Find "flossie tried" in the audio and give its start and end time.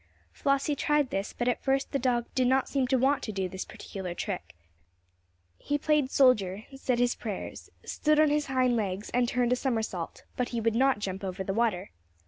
0.31-1.11